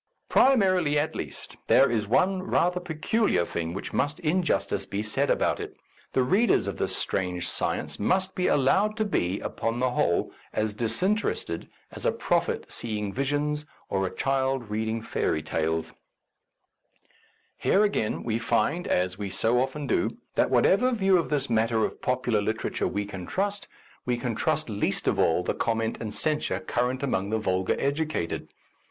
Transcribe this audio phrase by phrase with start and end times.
[0.29, 5.29] Primarily, at least, there is one rather peculiar thing which must in justice be said
[5.29, 5.77] about it.
[6.13, 10.73] The readers of this strange science must be allowed to be, upon the whole, as
[10.73, 15.89] disinterested as a prophet see ing visions or a child reading fairy tales.
[15.89, 15.93] A
[17.61, 17.83] Defence of Useful Information Here,
[18.17, 22.01] again, we find, as we so often do, that whatever view of this matter of
[22.01, 23.67] popular literature we can trust,
[24.07, 28.51] we can trust least of all the comment and censure current among the vulgar educated.